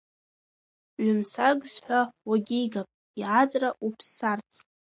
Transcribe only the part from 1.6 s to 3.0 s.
ҳәа уагьигап,